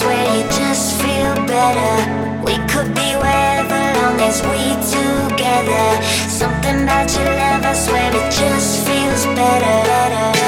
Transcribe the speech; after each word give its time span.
nights 0.00 0.04
where 0.04 0.36
you 0.36 0.42
just 0.50 1.00
feel 1.00 1.34
better. 1.46 2.44
We 2.44 2.54
could 2.68 2.94
be 2.94 3.16
wherever 3.16 4.00
long 4.00 4.20
as 4.20 4.42
we 4.42 4.74
together. 4.90 6.02
Something 6.28 6.82
about 6.82 7.12
your 7.14 7.24
love, 7.24 7.64
I 7.64 7.74
swear 7.74 8.10
it 8.10 8.32
just 8.32 8.86
feels 8.86 9.24
better. 9.36 10.39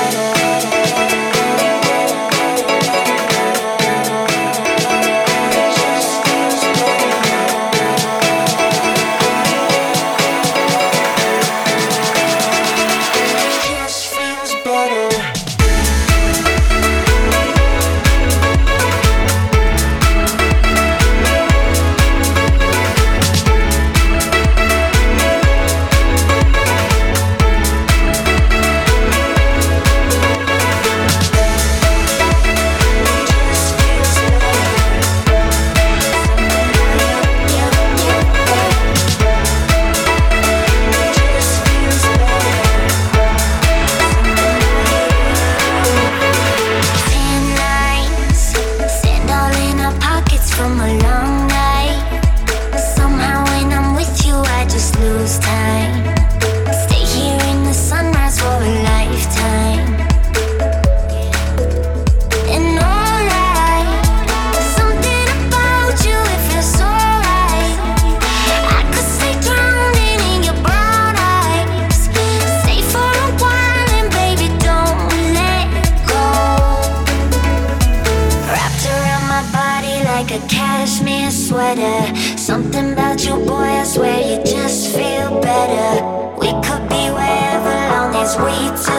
sweet. 88.33 88.92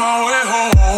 my 0.00 0.24
way 0.24 0.42
home. 0.50 0.89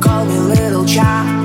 call 0.00 0.24
me 0.24 0.38
little 0.38 0.84
child. 0.84 1.35